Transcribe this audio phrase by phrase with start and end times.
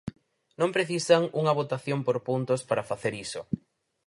[0.59, 3.41] Non precisan unha votación por puntos para facer iso.